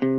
[0.00, 0.12] Well,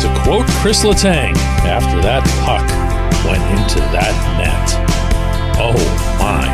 [0.00, 1.36] to quote Chris Letang,
[1.66, 2.66] after that puck
[3.24, 4.10] went into that
[4.40, 4.74] net.
[5.56, 5.78] Oh
[6.18, 6.50] my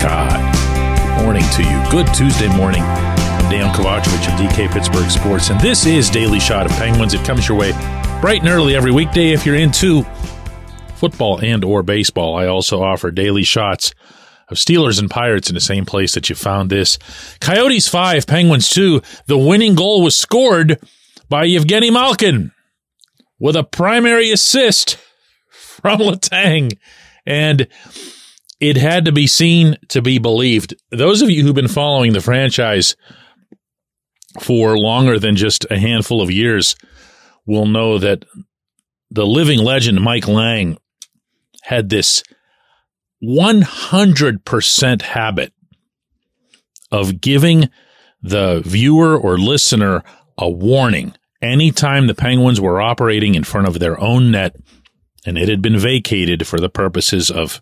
[0.00, 1.24] God.
[1.24, 1.82] Morning to you.
[1.90, 2.82] Good Tuesday morning.
[2.82, 7.14] I'm Dejan Kovacevic of DK Pittsburgh Sports, and this is Daily Shot of Penguins.
[7.14, 7.72] It comes your way
[8.20, 10.04] bright and early every weekday if you're into
[10.94, 12.36] football and or baseball.
[12.36, 13.92] I also offer daily shots
[14.50, 16.98] of Steelers and Pirates in the same place that you found this.
[17.40, 19.00] Coyotes 5, Penguins 2.
[19.26, 20.78] The winning goal was scored
[21.28, 22.52] by Evgeny Malkin
[23.38, 24.98] with a primary assist
[25.48, 26.76] from Letang.
[27.24, 27.68] And
[28.60, 30.74] it had to be seen to be believed.
[30.90, 32.96] Those of you who've been following the franchise
[34.40, 36.76] for longer than just a handful of years
[37.46, 38.24] will know that
[39.10, 40.76] the living legend Mike Lang
[41.62, 42.22] had this
[43.22, 45.52] 100% habit
[46.90, 47.68] of giving
[48.22, 50.02] the viewer or listener
[50.36, 54.56] a warning anytime the Penguins were operating in front of their own net
[55.26, 57.60] and it had been vacated for the purposes of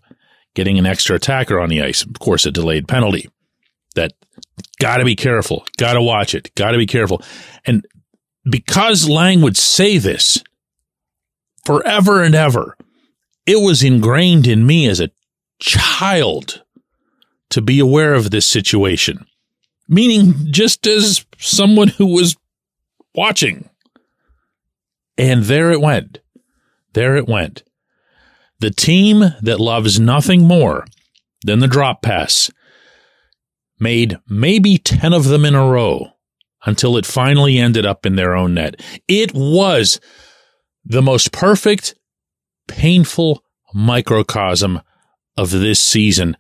[0.55, 2.03] getting an extra attacker on the ice.
[2.03, 3.29] Of course, a delayed penalty.
[3.95, 4.13] That
[4.81, 5.65] got to be careful.
[5.77, 6.55] Got to watch it.
[6.55, 7.23] Got to be careful.
[7.65, 7.85] And
[8.49, 10.43] because Lang would say this
[11.65, 12.77] forever and ever,
[13.47, 15.11] it was ingrained in me as a
[15.59, 16.63] child
[17.51, 19.27] to be aware of this situation.
[19.89, 22.37] Meaning, just as someone who was
[23.15, 23.69] watching.
[25.17, 26.21] And there it went.
[26.93, 27.63] There it went.
[28.61, 30.85] The team that loves nothing more
[31.45, 32.51] than the drop pass
[33.81, 36.09] made maybe 10 of them in a row
[36.67, 38.81] until it finally ended up in their own net.
[39.07, 40.01] It was
[40.85, 41.95] the most perfect,
[42.67, 44.81] painful microcosm
[45.39, 46.37] of this season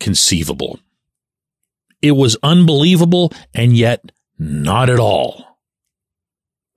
[0.00, 0.78] conceivable.
[2.00, 5.58] It was unbelievable and yet not at all.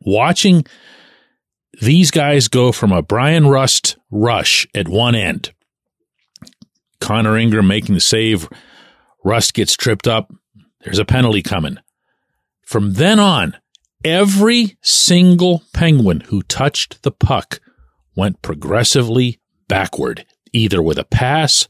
[0.02, 0.66] Watching
[1.80, 5.54] these guys go from a Bryan Rust rush at one end.
[7.00, 8.50] Connor Ingram making the save.
[9.24, 10.34] Rust gets tripped up.
[10.82, 11.78] There's a penalty coming.
[12.64, 13.56] From then on,
[14.04, 17.60] every single penguin who touched the puck
[18.16, 21.68] went progressively backward, either with a pass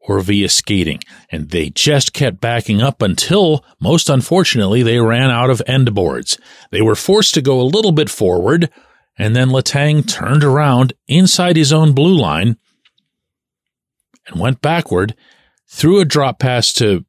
[0.00, 1.00] or via skating.
[1.30, 6.38] And they just kept backing up until, most unfortunately, they ran out of end boards.
[6.70, 8.70] They were forced to go a little bit forward
[9.16, 12.56] and then Letang turned around inside his own blue line
[14.26, 15.14] and went backward,
[15.68, 17.04] threw a drop pass to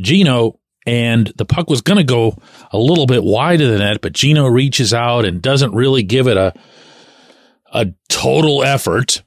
[0.00, 2.36] Gino, and the puck was going to go
[2.72, 6.36] a little bit wider than that, but Gino reaches out and doesn't really give it
[6.36, 6.52] a
[7.74, 9.22] a total effort,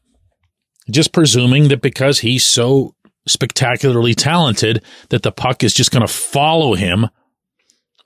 [0.89, 2.95] just presuming that because he's so
[3.27, 7.07] spectacularly talented that the puck is just going to follow him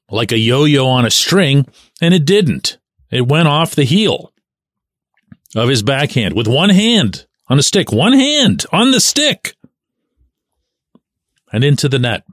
[0.09, 1.67] like a yo-yo on a string,
[2.01, 2.78] and it didn't.
[3.12, 4.34] It went off the heel
[5.56, 9.56] of his backhand with one hand on the stick, one hand on the stick,
[11.51, 12.23] and into the net.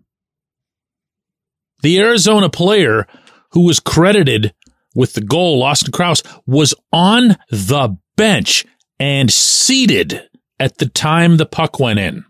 [1.83, 3.07] The Arizona player
[3.51, 4.55] who was credited
[4.95, 8.65] with the goal, Lawson Crouse, was on the bench
[8.99, 10.29] and seated
[10.59, 12.25] at the time the puck went in.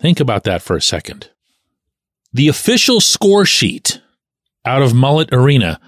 [0.00, 1.30] Think about that for a second.
[2.32, 4.00] The official score sheet
[4.64, 5.80] out of Mullet Arena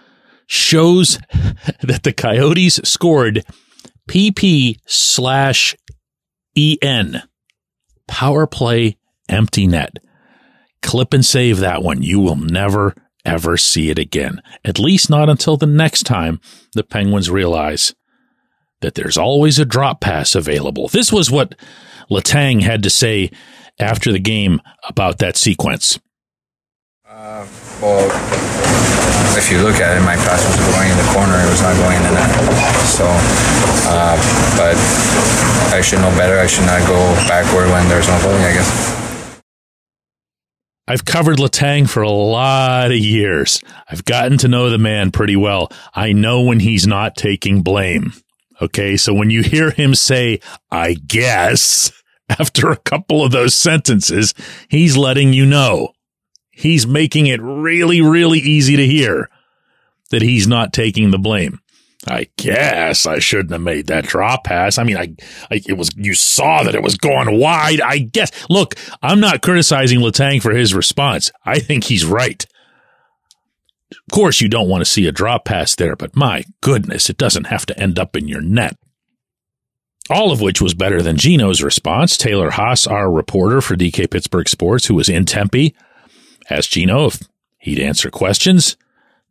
[0.46, 1.18] shows
[1.82, 3.44] that the Coyotes scored
[4.08, 5.74] PP slash
[6.56, 7.22] EN.
[8.06, 8.98] Power play
[9.28, 9.98] empty net.
[10.82, 12.02] Clip and save that one.
[12.02, 12.94] You will never,
[13.24, 14.42] ever see it again.
[14.64, 16.40] At least not until the next time
[16.74, 17.94] the Penguins realize
[18.84, 20.88] that there's always a drop pass available.
[20.88, 21.54] This was what
[22.10, 23.30] Letang had to say
[23.80, 25.98] after the game about that sequence.
[27.08, 27.46] Uh,
[27.80, 28.04] well,
[29.36, 31.34] if you look at it, my pass was going in the corner.
[31.40, 32.30] It was not going in the net.
[32.92, 33.06] So,
[33.88, 34.16] uh,
[34.56, 34.76] but
[35.74, 36.38] I should know better.
[36.38, 39.40] I should not go backward when there's no goalie, I guess.
[40.86, 43.62] I've covered Letang for a lot of years.
[43.88, 45.72] I've gotten to know the man pretty well.
[45.94, 48.12] I know when he's not taking blame.
[48.60, 48.96] Okay.
[48.96, 50.40] So when you hear him say,
[50.70, 51.92] I guess,
[52.28, 54.34] after a couple of those sentences,
[54.68, 55.90] he's letting you know.
[56.50, 59.28] He's making it really, really easy to hear
[60.10, 61.58] that he's not taking the blame.
[62.06, 64.78] I guess I shouldn't have made that drop pass.
[64.78, 65.14] I mean, I,
[65.50, 67.80] I, it was, you saw that it was going wide.
[67.80, 68.30] I guess.
[68.50, 71.32] Look, I'm not criticizing Letang for his response.
[71.44, 72.44] I think he's right.
[73.90, 77.16] Of course, you don't want to see a drop pass there, but my goodness, it
[77.16, 78.76] doesn't have to end up in your net.
[80.10, 82.16] All of which was better than Gino's response.
[82.16, 85.74] Taylor Haase, our reporter for DK Pittsburgh Sports, who was in Tempe,
[86.50, 87.22] asked Gino if
[87.58, 88.76] he'd answer questions.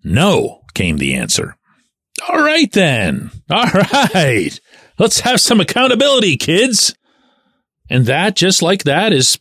[0.03, 1.57] No, came the answer.
[2.27, 3.31] All right then.
[3.49, 3.69] All
[4.13, 4.59] right.
[4.97, 6.95] Let's have some accountability, kids.
[7.89, 9.39] And that, just like that, is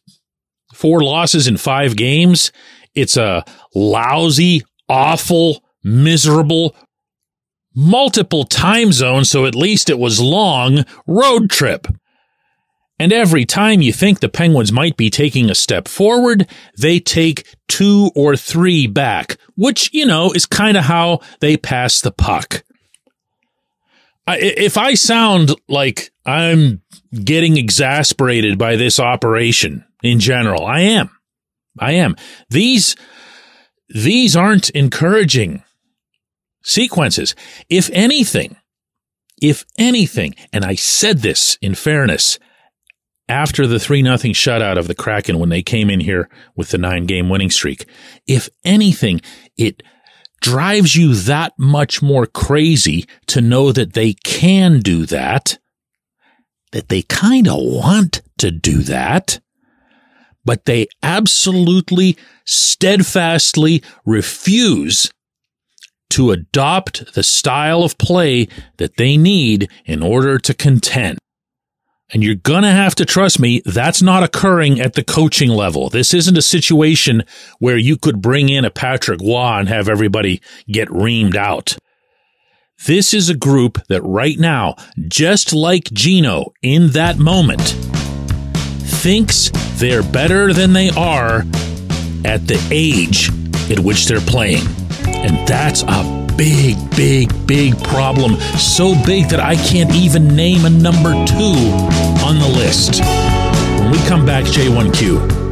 [0.75, 2.53] four losses in five games.
[2.95, 3.45] It's a
[3.75, 6.77] lousy, awful, miserable,
[7.75, 11.87] multiple time zones, so at least it was long, road trip.
[12.99, 16.47] And every time you think the Penguins might be taking a step forward,
[16.79, 22.03] they take two or three back, which, you know, is kind of how they pass
[22.03, 22.63] the puck.
[24.29, 26.83] If I sound like I'm
[27.25, 31.11] getting exasperated by this operation in general, I am.
[31.79, 32.15] I am.
[32.51, 32.95] These,
[33.95, 35.63] these aren't encouraging
[36.63, 37.35] sequences.
[37.69, 38.57] If anything,
[39.41, 42.39] if anything, and I said this in fairness,
[43.29, 46.79] after the 3 nothing shutout of the Kraken when they came in here with the
[46.79, 47.87] nine game winning streak.
[48.27, 49.21] If anything,
[49.57, 49.83] it
[50.41, 55.59] drives you that much more crazy to know that they can do that,
[56.73, 59.41] that they kind of want to do that,
[60.45, 65.11] but they absolutely steadfastly refuse
[66.11, 68.47] to adopt the style of play
[68.77, 71.19] that they need in order to contend.
[72.13, 75.89] And you're going to have to trust me, that's not occurring at the coaching level.
[75.89, 77.23] This isn't a situation
[77.59, 81.79] where you could bring in a Patrick Roy and have everybody get reamed out.
[82.85, 84.75] This is a group that right now,
[85.09, 87.75] just like Gino in that moment,
[89.03, 89.51] thinks
[89.81, 91.41] they're better than they are
[92.25, 93.31] at the age
[93.69, 94.65] at which they're playing.
[95.09, 98.37] And that's a big, big, big problem.
[98.59, 101.59] So big that I can't even name a number two
[102.23, 103.01] on the list.
[103.81, 105.43] When we come back, J1Q.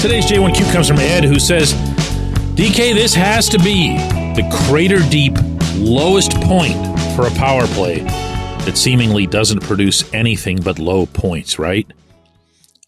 [0.00, 1.74] Today's J1Q comes from Ed, who says,
[2.60, 3.96] DK, this has to be
[4.36, 5.32] the crater deep
[5.76, 6.76] lowest point
[7.16, 11.90] for a power play that seemingly doesn't produce anything but low points, right?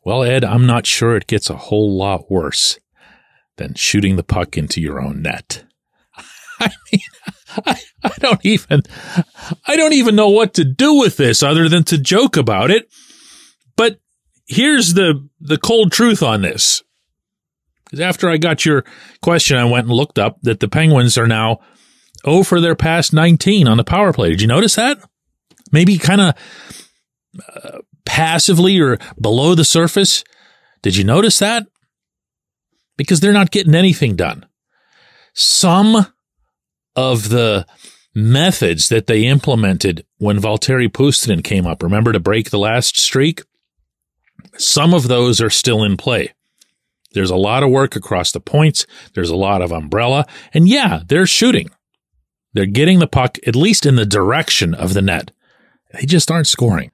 [0.04, 2.78] Well, Ed, I'm not sure it gets a whole lot worse
[3.56, 5.64] than shooting the puck into your own net.
[6.60, 7.00] I mean,
[7.64, 8.82] I, I don't even,
[9.66, 12.92] I don't even know what to do with this other than to joke about it.
[13.74, 14.00] But
[14.46, 16.82] here's the, the cold truth on this.
[17.92, 18.84] Because after I got your
[19.20, 21.60] question, I went and looked up that the Penguins are now
[22.24, 24.30] 0 for their past 19 on the power play.
[24.30, 24.98] Did you notice that?
[25.72, 26.34] maybe kind of
[27.56, 30.22] uh, passively or below the surface.
[30.82, 31.66] Did you notice that?
[32.96, 34.46] Because they're not getting anything done.
[35.32, 36.06] Some
[36.94, 37.66] of the
[38.14, 43.42] methods that they implemented when Valtteri Puustinen came up, remember to break the last streak?
[44.58, 46.32] Some of those are still in play.
[47.14, 48.86] There's a lot of work across the points.
[49.14, 50.26] There's a lot of umbrella.
[50.52, 51.70] And yeah, they're shooting.
[52.54, 55.32] They're getting the puck at least in the direction of the net.
[55.92, 56.90] They just aren't scoring.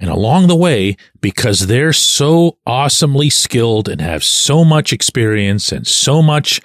[0.00, 5.86] And along the way, because they're so awesomely skilled and have so much experience and
[5.86, 6.60] so much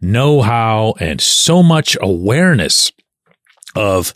[0.00, 2.90] know how and so much awareness
[3.76, 4.14] of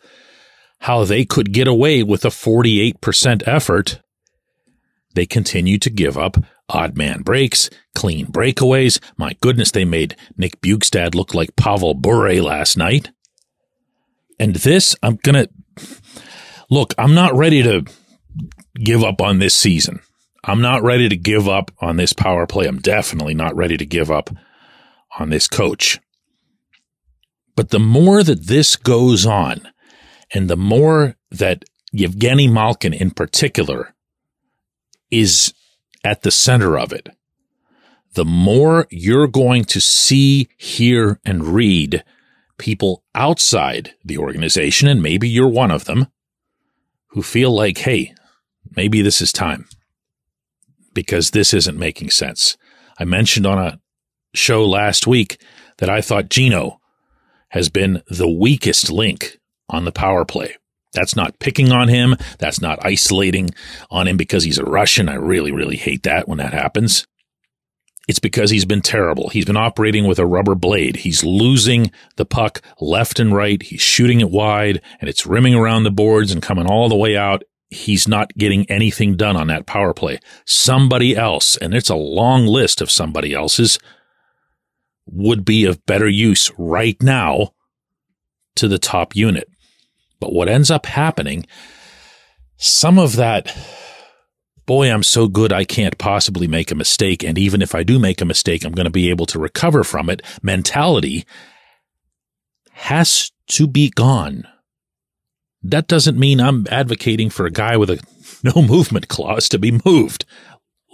[0.80, 4.00] how they could get away with a 48% effort,
[5.14, 6.36] they continue to give up
[6.68, 8.98] odd man breaks, clean breakaways.
[9.16, 13.10] My goodness, they made Nick Bjugstad look like Pavel Bure last night.
[14.38, 15.86] And this, I'm going to
[16.70, 17.84] look, I'm not ready to
[18.74, 20.00] give up on this season.
[20.44, 22.66] I'm not ready to give up on this power play.
[22.66, 24.30] I'm definitely not ready to give up
[25.18, 25.98] on this coach.
[27.56, 29.66] But the more that this goes on,
[30.34, 33.94] and the more that Evgeny Malkin in particular
[35.10, 35.54] is
[36.04, 37.08] at the center of it,
[38.14, 42.02] the more you're going to see, hear, and read
[42.58, 46.06] people outside the organization, and maybe you're one of them,
[47.08, 48.14] who feel like, hey,
[48.74, 49.68] maybe this is time
[50.94, 52.56] because this isn't making sense.
[52.98, 53.80] I mentioned on a
[54.34, 55.38] show last week
[55.78, 56.80] that I thought Gino
[57.50, 59.38] has been the weakest link
[59.68, 60.56] on the power play.
[60.92, 62.16] That's not picking on him.
[62.38, 63.50] That's not isolating
[63.90, 65.08] on him because he's a Russian.
[65.08, 67.06] I really, really hate that when that happens.
[68.08, 69.30] It's because he's been terrible.
[69.30, 70.96] He's been operating with a rubber blade.
[70.96, 73.60] He's losing the puck left and right.
[73.60, 77.16] He's shooting it wide and it's rimming around the boards and coming all the way
[77.16, 77.42] out.
[77.68, 80.20] He's not getting anything done on that power play.
[80.44, 83.76] Somebody else, and it's a long list of somebody else's,
[85.04, 87.54] would be of better use right now
[88.54, 89.48] to the top unit.
[90.20, 91.46] But what ends up happening,
[92.56, 93.54] some of that
[94.66, 97.22] boy, I'm so good I can't possibly make a mistake.
[97.22, 99.84] And even if I do make a mistake, I'm going to be able to recover
[99.84, 101.24] from it mentality
[102.72, 104.46] has to be gone.
[105.62, 108.02] That doesn't mean I'm advocating for a guy with a
[108.42, 110.24] no movement clause to be moved,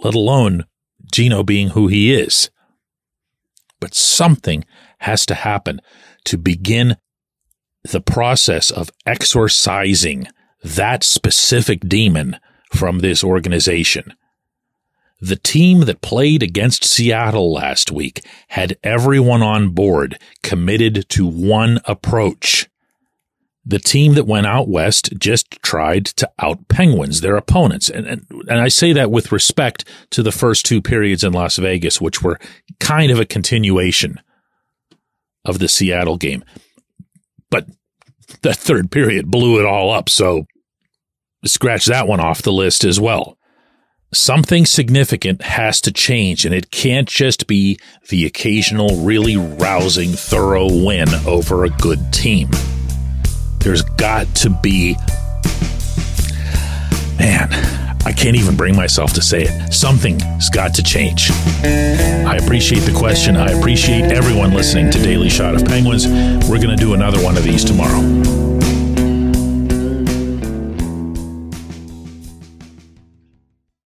[0.03, 0.65] let alone
[1.11, 2.49] Gino being who he is.
[3.79, 4.63] But something
[4.99, 5.81] has to happen
[6.25, 6.95] to begin
[7.83, 10.27] the process of exorcising
[10.63, 12.37] that specific demon
[12.71, 14.13] from this organization.
[15.21, 21.79] The team that played against Seattle last week had everyone on board committed to one
[21.85, 22.69] approach.
[23.65, 27.89] The team that went out west just tried to out Penguins, their opponents.
[27.89, 31.55] And, and, and I say that with respect to the first two periods in Las
[31.55, 32.39] Vegas, which were
[32.81, 34.19] kind of a continuation
[35.45, 36.43] of the Seattle game.
[37.53, 37.67] But
[38.41, 40.09] that third period blew it all up.
[40.09, 40.47] So
[41.45, 43.37] scratch that one off the list as well.
[44.11, 47.77] Something significant has to change, and it can't just be
[48.09, 52.49] the occasional really rousing, thorough win over a good team.
[53.59, 54.95] There's got to be,
[57.19, 57.49] man,
[58.05, 59.73] I can't even bring myself to say it.
[59.73, 61.31] Something's got to change.
[61.63, 63.37] I appreciate the question.
[63.37, 66.07] I appreciate everyone listening to Daily Shot of Penguins.
[66.07, 68.01] We're going to do another one of these tomorrow.